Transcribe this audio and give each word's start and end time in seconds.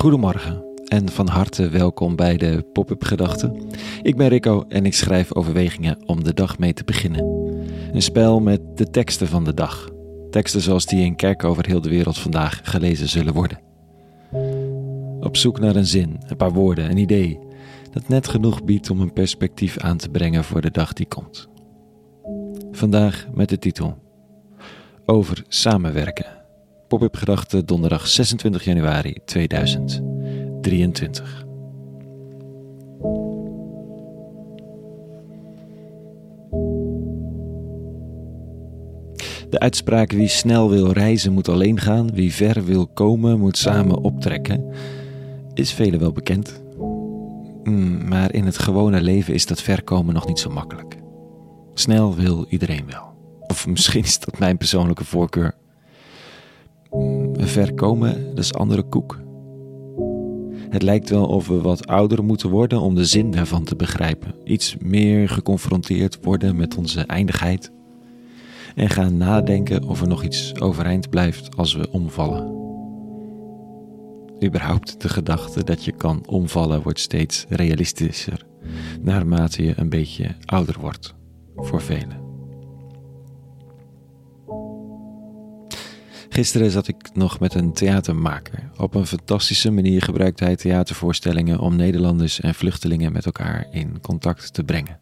Goedemorgen 0.00 0.64
en 0.84 1.08
van 1.08 1.28
harte 1.28 1.68
welkom 1.68 2.16
bij 2.16 2.36
de 2.36 2.66
Pop-up 2.72 3.04
Gedachten. 3.04 3.68
Ik 4.02 4.16
ben 4.16 4.28
Rico 4.28 4.64
en 4.68 4.86
ik 4.86 4.94
schrijf 4.94 5.34
overwegingen 5.34 6.02
om 6.06 6.24
de 6.24 6.34
dag 6.34 6.58
mee 6.58 6.72
te 6.72 6.84
beginnen. 6.84 7.24
Een 7.92 8.02
spel 8.02 8.40
met 8.40 8.60
de 8.74 8.90
teksten 8.90 9.26
van 9.26 9.44
de 9.44 9.54
dag. 9.54 9.88
Teksten 10.30 10.60
zoals 10.60 10.86
die 10.86 11.04
in 11.04 11.16
kerken 11.16 11.48
over 11.48 11.66
heel 11.66 11.80
de 11.80 11.88
wereld 11.88 12.18
vandaag 12.18 12.60
gelezen 12.62 13.08
zullen 13.08 13.34
worden. 13.34 13.60
Op 15.20 15.36
zoek 15.36 15.60
naar 15.60 15.76
een 15.76 15.86
zin, 15.86 16.20
een 16.26 16.36
paar 16.36 16.52
woorden, 16.52 16.90
een 16.90 16.96
idee 16.96 17.38
dat 17.92 18.08
net 18.08 18.28
genoeg 18.28 18.64
biedt 18.64 18.90
om 18.90 19.00
een 19.00 19.12
perspectief 19.12 19.78
aan 19.78 19.96
te 19.96 20.08
brengen 20.08 20.44
voor 20.44 20.60
de 20.60 20.70
dag 20.70 20.92
die 20.92 21.06
komt. 21.06 21.48
Vandaag 22.70 23.26
met 23.34 23.48
de 23.48 23.58
titel 23.58 23.98
Over 25.06 25.44
samenwerken. 25.48 26.39
Pop-up 26.90 27.16
gedachten 27.16 27.66
donderdag 27.66 28.06
26 28.06 28.64
januari 28.64 29.16
2023. 29.24 31.44
De 39.50 39.58
uitspraak 39.58 40.12
wie 40.12 40.28
snel 40.28 40.70
wil 40.70 40.92
reizen 40.92 41.32
moet 41.32 41.48
alleen 41.48 41.80
gaan, 41.80 42.12
wie 42.12 42.34
ver 42.34 42.64
wil 42.64 42.86
komen 42.86 43.38
moet 43.38 43.58
samen 43.58 44.02
optrekken, 44.02 44.74
is 45.54 45.72
velen 45.72 46.00
wel 46.00 46.12
bekend. 46.12 46.62
Mm, 47.62 48.08
maar 48.08 48.34
in 48.34 48.44
het 48.44 48.58
gewone 48.58 49.00
leven 49.00 49.34
is 49.34 49.46
dat 49.46 49.62
ver 49.62 49.82
komen 49.82 50.14
nog 50.14 50.26
niet 50.26 50.38
zo 50.38 50.50
makkelijk. 50.50 50.96
Snel 51.74 52.14
wil 52.14 52.46
iedereen 52.48 52.86
wel. 52.86 53.08
Of 53.46 53.66
misschien 53.66 54.04
is 54.04 54.18
dat 54.18 54.38
mijn 54.38 54.56
persoonlijke 54.56 55.04
voorkeur. 55.04 55.59
Ver 57.46 57.74
komen, 57.74 58.28
dat 58.28 58.44
is 58.44 58.54
andere 58.54 58.82
koek. 58.82 59.20
Het 60.68 60.82
lijkt 60.82 61.10
wel 61.10 61.26
of 61.26 61.48
we 61.48 61.60
wat 61.60 61.86
ouder 61.86 62.24
moeten 62.24 62.50
worden 62.50 62.80
om 62.80 62.94
de 62.94 63.04
zin 63.04 63.30
daarvan 63.30 63.64
te 63.64 63.76
begrijpen. 63.76 64.34
Iets 64.44 64.76
meer 64.78 65.28
geconfronteerd 65.28 66.18
worden 66.22 66.56
met 66.56 66.76
onze 66.76 67.00
eindigheid. 67.00 67.72
En 68.74 68.88
gaan 68.88 69.16
nadenken 69.16 69.84
of 69.84 70.00
er 70.00 70.08
nog 70.08 70.24
iets 70.24 70.60
overeind 70.60 71.10
blijft 71.10 71.56
als 71.56 71.74
we 71.74 71.90
omvallen. 71.90 72.58
Überhaupt 74.44 75.00
de 75.00 75.08
gedachte 75.08 75.64
dat 75.64 75.84
je 75.84 75.92
kan 75.92 76.22
omvallen 76.26 76.82
wordt 76.82 77.00
steeds 77.00 77.46
realistischer 77.48 78.48
naarmate 79.00 79.62
je 79.62 79.72
een 79.76 79.88
beetje 79.88 80.34
ouder 80.44 80.76
wordt 80.80 81.14
voor 81.56 81.80
velen. 81.80 82.19
Gisteren 86.40 86.70
zat 86.70 86.88
ik 86.88 86.96
nog 87.14 87.40
met 87.40 87.54
een 87.54 87.72
theatermaker. 87.72 88.70
Op 88.76 88.94
een 88.94 89.06
fantastische 89.06 89.70
manier 89.70 90.02
gebruikt 90.02 90.40
hij 90.40 90.56
theatervoorstellingen 90.56 91.58
om 91.58 91.76
Nederlanders 91.76 92.40
en 92.40 92.54
vluchtelingen 92.54 93.12
met 93.12 93.26
elkaar 93.26 93.66
in 93.70 94.00
contact 94.00 94.54
te 94.54 94.64
brengen. 94.64 95.00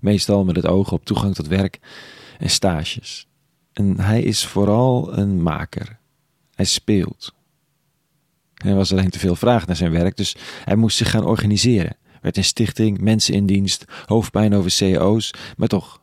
Meestal 0.00 0.44
met 0.44 0.56
het 0.56 0.66
oog 0.66 0.92
op 0.92 1.04
toegang 1.04 1.34
tot 1.34 1.46
werk 1.46 1.78
en 2.38 2.50
stages. 2.50 3.26
En 3.72 4.00
hij 4.00 4.22
is 4.22 4.46
vooral 4.46 5.18
een 5.18 5.42
maker. 5.42 5.98
Hij 6.54 6.64
speelt. 6.64 7.34
Er 8.54 8.74
was 8.74 8.92
alleen 8.92 9.10
te 9.10 9.18
veel 9.18 9.36
vraag 9.36 9.66
naar 9.66 9.76
zijn 9.76 9.92
werk, 9.92 10.16
dus 10.16 10.36
hij 10.64 10.76
moest 10.76 10.96
zich 10.96 11.10
gaan 11.10 11.26
organiseren. 11.26 11.96
Werd 12.20 12.36
een 12.36 12.44
stichting, 12.44 13.00
mensen 13.00 13.34
in 13.34 13.46
dienst, 13.46 13.84
hoofdpijn 14.04 14.54
over 14.54 14.70
CEO's, 14.70 15.30
maar 15.56 15.68
toch, 15.68 16.00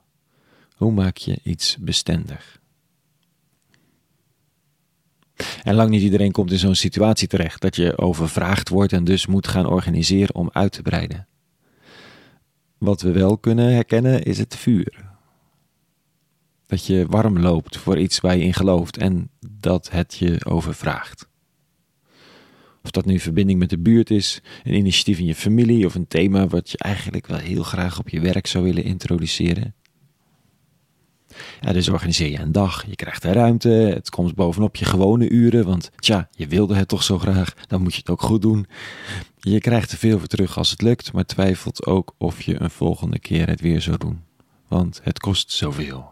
hoe 0.75 0.91
maak 0.91 1.17
je 1.17 1.39
iets 1.43 1.77
bestendig? 1.79 2.61
En 5.63 5.75
lang 5.75 5.89
niet 5.89 6.01
iedereen 6.01 6.31
komt 6.31 6.51
in 6.51 6.57
zo'n 6.57 6.75
situatie 6.75 7.27
terecht 7.27 7.61
dat 7.61 7.75
je 7.75 7.97
overvraagd 7.97 8.69
wordt 8.69 8.93
en 8.93 9.03
dus 9.03 9.25
moet 9.25 9.47
gaan 9.47 9.65
organiseren 9.65 10.35
om 10.35 10.49
uit 10.51 10.71
te 10.71 10.81
breiden. 10.81 11.27
Wat 12.77 13.01
we 13.01 13.11
wel 13.11 13.37
kunnen 13.37 13.73
herkennen 13.73 14.23
is 14.23 14.37
het 14.37 14.55
vuur. 14.55 15.11
Dat 16.65 16.85
je 16.85 17.05
warm 17.09 17.39
loopt 17.39 17.77
voor 17.77 17.97
iets 17.97 18.19
waar 18.19 18.37
je 18.37 18.43
in 18.43 18.53
gelooft 18.53 18.97
en 18.97 19.29
dat 19.49 19.89
het 19.91 20.15
je 20.15 20.45
overvraagt. 20.45 21.27
Of 22.83 22.91
dat 22.91 23.05
nu 23.05 23.19
verbinding 23.19 23.59
met 23.59 23.69
de 23.69 23.79
buurt 23.79 24.09
is, 24.09 24.41
een 24.63 24.73
initiatief 24.73 25.19
in 25.19 25.25
je 25.25 25.35
familie 25.35 25.85
of 25.85 25.95
een 25.95 26.07
thema 26.07 26.47
wat 26.47 26.69
je 26.69 26.77
eigenlijk 26.77 27.27
wel 27.27 27.37
heel 27.37 27.63
graag 27.63 27.99
op 27.99 28.09
je 28.09 28.19
werk 28.19 28.47
zou 28.47 28.63
willen 28.63 28.83
introduceren. 28.83 29.75
Ja, 31.61 31.73
dus 31.73 31.89
organiseer 31.89 32.29
je 32.29 32.39
een 32.39 32.51
dag, 32.51 32.85
je 32.87 32.95
krijgt 32.95 33.23
er 33.23 33.33
ruimte, 33.33 33.69
het 33.69 34.09
komt 34.09 34.35
bovenop 34.35 34.75
je 34.75 34.85
gewone 34.85 35.29
uren, 35.29 35.65
want 35.65 35.91
tja, 35.95 36.29
je 36.31 36.47
wilde 36.47 36.75
het 36.75 36.87
toch 36.87 37.03
zo 37.03 37.19
graag, 37.19 37.53
dan 37.67 37.81
moet 37.81 37.93
je 37.93 37.99
het 37.99 38.09
ook 38.09 38.21
goed 38.21 38.41
doen. 38.41 38.65
Je 39.39 39.59
krijgt 39.59 39.91
er 39.91 39.97
veel 39.97 40.19
voor 40.19 40.27
terug 40.27 40.57
als 40.57 40.69
het 40.69 40.81
lukt, 40.81 41.13
maar 41.13 41.25
twijfelt 41.25 41.85
ook 41.85 42.15
of 42.17 42.41
je 42.41 42.61
een 42.61 42.69
volgende 42.69 43.19
keer 43.19 43.47
het 43.47 43.61
weer 43.61 43.81
zou 43.81 43.97
doen, 43.97 44.23
want 44.67 44.99
het 45.03 45.19
kost 45.19 45.51
zoveel. 45.51 46.11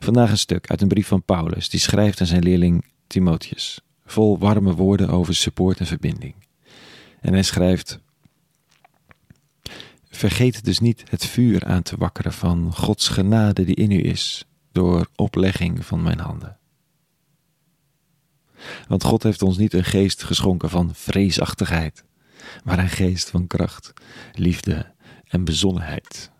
Vandaag 0.00 0.30
een 0.30 0.38
stuk 0.38 0.70
uit 0.70 0.82
een 0.82 0.88
brief 0.88 1.06
van 1.06 1.24
Paulus, 1.24 1.68
die 1.68 1.80
schrijft 1.80 2.20
aan 2.20 2.26
zijn 2.26 2.42
leerling 2.42 2.84
Timotheus, 3.06 3.80
vol 4.06 4.38
warme 4.38 4.74
woorden 4.74 5.08
over 5.08 5.34
support 5.34 5.78
en 5.78 5.86
verbinding. 5.86 6.34
En 7.20 7.32
hij 7.32 7.42
schrijft: 7.42 8.00
Vergeet 10.14 10.64
dus 10.64 10.78
niet 10.78 11.04
het 11.08 11.26
vuur 11.26 11.64
aan 11.64 11.82
te 11.82 11.96
wakkeren 11.96 12.32
van 12.32 12.74
Gods 12.74 13.08
genade 13.08 13.64
die 13.64 13.74
in 13.74 13.90
u 13.90 14.04
is, 14.04 14.44
door 14.72 15.08
oplegging 15.16 15.86
van 15.86 16.02
mijn 16.02 16.18
handen. 16.18 16.58
Want 18.88 19.04
God 19.04 19.22
heeft 19.22 19.42
ons 19.42 19.56
niet 19.56 19.72
een 19.72 19.84
geest 19.84 20.22
geschonken 20.22 20.70
van 20.70 20.94
vreesachtigheid, 20.94 22.04
maar 22.64 22.78
een 22.78 22.88
geest 22.88 23.30
van 23.30 23.46
kracht, 23.46 23.92
liefde 24.32 24.94
en 25.28 25.44
bezonnenheid. 25.44 26.30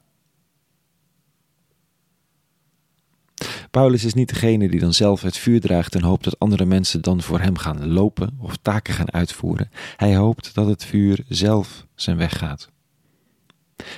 Paulus 3.71 4.05
is 4.05 4.15
niet 4.15 4.28
degene 4.28 4.69
die 4.69 4.81
dan 4.81 4.94
zelf 4.94 5.22
het 5.22 5.37
vuur 5.37 5.61
draagt 5.61 5.94
en 5.94 6.03
hoopt 6.03 6.25
dat 6.25 6.38
andere 6.38 6.65
mensen 6.65 7.03
dan 7.03 7.22
voor 7.22 7.41
hem 7.41 7.56
gaan 7.56 7.93
lopen 7.93 8.37
of 8.38 8.56
taken 8.56 8.94
gaan 8.94 9.12
uitvoeren. 9.12 9.71
Hij 9.97 10.16
hoopt 10.16 10.55
dat 10.55 10.66
het 10.66 10.84
vuur 10.84 11.25
zelf 11.28 11.87
zijn 11.94 12.16
weg 12.16 12.38
gaat. 12.38 12.72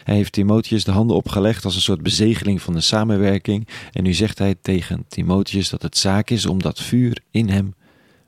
Hij 0.04 0.14
heeft 0.14 0.32
Timotheus 0.32 0.84
de 0.84 0.90
handen 0.90 1.16
opgelegd 1.16 1.64
als 1.64 1.74
een 1.74 1.80
soort 1.80 2.02
bezegeling 2.02 2.62
van 2.62 2.74
de 2.74 2.80
samenwerking 2.80 3.68
en 3.92 4.02
nu 4.02 4.12
zegt 4.12 4.38
hij 4.38 4.54
tegen 4.62 5.04
Timotheus 5.08 5.68
dat 5.68 5.82
het 5.82 5.96
zaak 5.96 6.30
is 6.30 6.46
om 6.46 6.62
dat 6.62 6.80
vuur 6.80 7.22
in 7.30 7.48
hem 7.48 7.74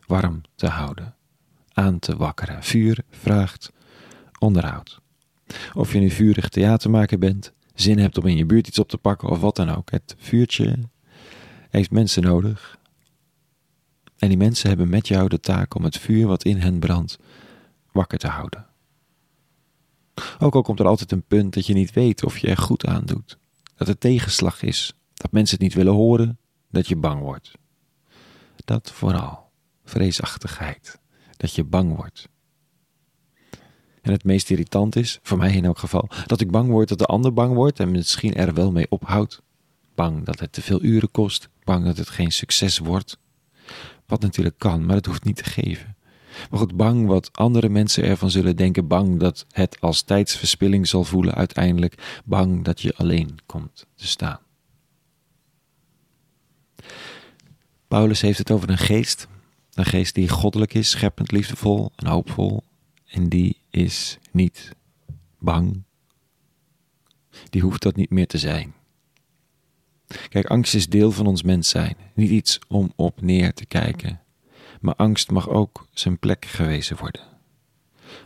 warm 0.07 0.41
te 0.55 0.67
houden, 0.67 1.15
aan 1.73 1.99
te 1.99 2.17
wakkeren. 2.17 2.63
Vuur 2.63 2.99
vraagt 3.11 3.73
onderhoud. 4.39 5.01
Of 5.75 5.93
je 5.93 5.99
nu 5.99 6.11
vurig 6.11 6.49
theatermaker 6.49 7.19
bent, 7.19 7.53
zin 7.75 7.99
hebt 7.99 8.19
om 8.19 8.27
in 8.27 8.37
je 8.37 8.47
buurt 8.47 8.69
iets 8.69 8.79
op 8.79 8.89
te 8.89 8.99
pakken 8.99 9.29
of 9.29 9.41
wat 9.41 9.57
dan 9.57 9.71
ook, 9.71 9.91
het 9.91 10.15
vuurtje 10.19 10.79
heeft 11.71 11.91
mensen 11.91 12.23
nodig. 12.23 12.79
En 14.19 14.29
die 14.29 14.39
mensen 14.39 14.69
hebben 14.69 14.89
met 14.89 15.09
jou 15.09 15.29
de 15.29 15.41
taak 15.41 15.75
om 15.75 15.85
het 15.85 15.99
vuur 15.99 16.27
wat 16.27 16.45
in 16.45 16.61
hen 16.61 16.79
brandt 16.79 17.19
wakker 17.93 18.19
te 18.19 18.29
houden. 18.29 18.67
Ook 20.39 20.55
al 20.55 20.63
komt 20.63 20.81
er 20.81 20.87
altijd 20.87 21.13
een 21.13 21.23
punt 21.23 21.55
dat 21.55 21.67
je 21.67 21.75
niet 21.75 21.93
weet 21.93 22.25
of 22.25 22.39
je 22.39 22.49
er 22.49 22.57
goed 22.57 22.87
aan 22.87 23.05
doet. 23.05 23.39
Dat 23.75 23.89
er 23.89 23.99
tegenslag 23.99 24.63
is, 24.63 24.95
dat 25.15 25.33
mensen 25.33 25.57
het 25.57 25.65
niet 25.65 25.75
willen 25.75 25.93
horen, 25.93 26.39
dat 26.71 26.89
je 26.89 26.97
bang 26.97 27.21
wordt. 27.21 27.53
Dat 28.65 28.93
vooral, 28.93 29.51
vreesachtigheid, 29.85 31.01
dat 31.37 31.55
je 31.55 31.65
bang 31.65 31.97
wordt. 31.97 32.29
En 34.03 34.13
het 34.13 34.25
meest 34.25 34.51
irritant 34.51 34.97
is, 34.97 35.19
voor 35.23 35.39
mij 35.39 35.55
in 35.55 35.65
elk 35.65 35.79
geval, 35.79 36.09
dat 36.27 36.41
ik 36.41 36.51
bang 36.51 36.69
word 36.69 36.89
dat 36.89 36.99
de 36.99 37.07
ander 37.07 37.33
bang 37.33 37.55
wordt 37.55 37.81
en 37.81 37.91
misschien 37.91 38.35
er 38.35 38.55
wel 38.55 38.73
mee 38.73 38.91
ophoudt. 38.91 39.43
Bang 39.95 40.25
dat 40.25 40.41
het 40.41 40.53
te 40.53 40.63
veel 40.63 40.83
uren 40.83 41.11
kost, 41.11 41.49
bang 41.65 41.85
dat 41.85 41.97
het 41.97 42.09
geen 42.09 42.33
succes 42.33 42.79
wordt. 42.79 43.19
Wat 44.07 44.21
natuurlijk 44.21 44.59
kan, 44.59 44.87
maar 44.87 44.97
het 44.97 45.07
hoeft 45.07 45.25
niet 45.25 45.37
te 45.37 45.45
geven. 45.45 45.96
Maar 46.51 46.59
goed, 46.59 46.77
bang 46.77 47.07
wat 47.07 47.31
andere 47.33 47.69
mensen 47.69 48.05
ervan 48.05 48.31
zullen 48.31 48.57
denken, 48.57 48.87
bang 48.87 49.21
dat 49.21 49.47
het 49.51 49.81
als 49.81 50.03
tijdsverspilling 50.03 50.89
zal 50.89 51.05
voelen 51.05 51.35
uiteindelijk, 51.35 52.21
bang 52.25 52.65
dat 52.65 52.81
je 52.81 52.97
alleen 52.97 53.39
komt 53.47 53.87
te 53.95 54.07
staan. 54.07 54.39
Paulus 57.89 58.21
heeft 58.21 58.39
het 58.39 58.51
over 58.51 58.71
een 58.71 58.79
geest, 58.79 59.29
een 59.75 59.85
geest 59.85 60.15
die 60.15 60.29
goddelijk 60.29 60.75
is, 60.75 60.91
scheppend, 60.91 61.33
liefdevol 61.33 61.93
en 61.97 62.07
hoopvol, 62.07 62.63
en 63.07 63.29
die 63.29 63.59
is 63.71 64.19
niet 64.33 64.71
bang. 65.39 65.83
Die 67.51 67.63
hoeft 67.63 67.83
dat 67.83 67.97
niet 67.97 68.11
meer 68.11 68.27
te 68.27 68.39
zijn. 68.39 68.75
Kijk, 70.29 70.47
angst 70.47 70.75
is 70.75 70.89
deel 70.89 71.13
van 71.13 71.27
ons 71.27 71.43
mens 71.43 71.69
zijn, 71.69 71.97
niet 72.15 72.31
iets 72.31 72.59
om 72.69 72.93
op 72.97 73.21
neer 73.21 73.55
te 73.55 73.67
kijken 73.67 74.21
maar 74.81 74.95
angst 74.95 75.31
mag 75.31 75.49
ook 75.49 75.87
zijn 75.93 76.19
plek 76.19 76.45
gewezen 76.45 76.97
worden. 76.97 77.23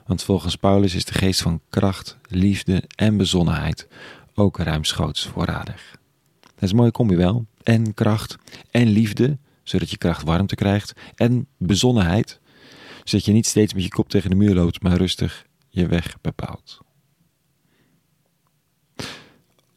Want 0.06 0.23
volgens 0.23 0.56
Paulus 0.56 0.94
is 0.94 1.05
de 1.05 1.12
geest 1.12 1.43
van 1.43 1.61
kracht, 1.69 2.19
liefde 2.29 2.85
en 2.94 3.17
bezonnenheid 3.17 3.88
ook 4.35 4.58
ruimschoots 4.58 5.26
voorradig. 5.26 5.99
Dat 6.41 6.62
is 6.62 6.70
een 6.70 6.76
mooie 6.76 6.91
combi 6.91 7.17
wel. 7.17 7.47
En 7.62 7.94
kracht 7.94 8.37
en 8.70 8.87
liefde, 8.87 9.38
zodat 9.62 9.91
je 9.91 9.97
kracht 9.99 10.23
warmte 10.23 10.55
krijgt, 10.55 10.93
en 11.14 11.47
bezonnenheid, 11.56 12.41
zodat 13.05 13.26
je 13.26 13.32
niet 13.32 13.46
steeds 13.46 13.75
met 13.75 13.82
je 13.82 13.88
kop 13.88 14.08
tegen 14.08 14.31
de 14.31 14.37
muur 14.37 14.55
loopt, 14.55 14.82
maar 14.82 14.96
rustig 14.96 15.46
je 15.69 15.87
weg 15.87 16.20
bepaalt. 16.20 16.79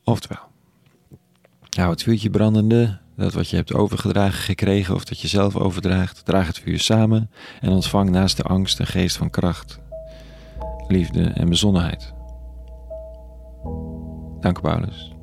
Oftewel, 0.04 0.48
hou 1.70 1.90
het 1.90 2.04
vuurtje 2.04 2.30
brandende, 2.30 3.00
dat 3.16 3.34
wat 3.34 3.50
je 3.50 3.56
hebt 3.56 3.74
overgedragen 3.74 4.44
gekregen 4.44 4.96
of 4.96 5.04
dat 5.04 5.20
je 5.20 5.28
zelf 5.28 5.56
overdraagt, 5.56 6.26
draag 6.26 6.48
het 6.48 6.60
vuur 6.60 6.80
samen 6.80 7.30
en 7.62 7.70
ontvang 7.70 8.10
naast 8.10 8.38
de 8.38 8.44
angst 8.44 8.80
een 8.80 8.88
geest 8.88 9.18
van 9.18 9.30
kracht, 9.30 9.80
liefde 10.88 11.24
en 11.24 11.50
bezonnenheid. 11.50 12.14
Dank 14.40 14.62
Paulus. 14.62 15.14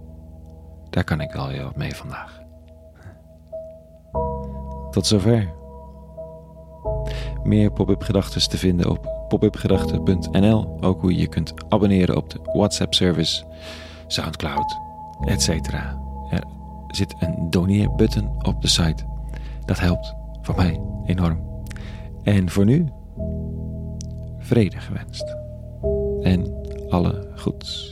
Daar 0.91 1.05
kan 1.05 1.21
ik 1.21 1.33
wel 1.33 1.49
heel 1.49 1.65
wat 1.65 1.77
mee 1.77 1.95
vandaag. 1.95 2.41
Tot 4.91 5.07
zover. 5.07 5.53
Meer 7.43 7.73
pop-up 7.73 8.03
gedachten 8.03 8.49
te 8.49 8.59
vinden 8.59 8.91
op 8.91 9.25
popupgedachten.nl. 9.29 10.79
Ook 10.81 11.01
hoe 11.01 11.13
je 11.13 11.21
je 11.21 11.29
kunt 11.29 11.55
abonneren 11.69 12.17
op 12.17 12.31
de 12.31 12.39
WhatsApp 12.53 12.95
service, 12.95 13.45
Soundcloud, 14.07 14.79
etc. 15.25 15.49
Zit 16.91 17.15
een 17.19 17.51
doneer-button 17.51 18.47
op 18.47 18.63
de 18.63 18.69
site. 18.69 19.05
Dat 19.65 19.81
helpt 19.81 20.15
voor 20.43 20.57
mij 20.57 20.81
enorm. 21.07 21.65
En 22.23 22.51
voor 22.51 22.65
nu, 22.65 22.89
vrede 24.39 24.81
gewenst. 24.81 25.37
En 26.23 26.55
alle 26.89 27.33
goeds. 27.37 27.89